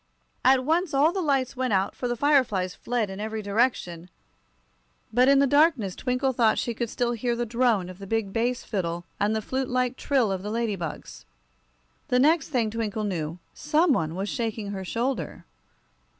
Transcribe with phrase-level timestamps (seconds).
[0.43, 4.09] At once all the lights went out, for the fire flies fled in every direction;
[5.13, 8.33] but in the darkness Twinkle thought she could still hear the drone of the big
[8.33, 11.25] bass fiddle and the flute like trill of the ladybugs.
[12.07, 15.45] The next thing Twinkle knew, some one was shaking her shoulder.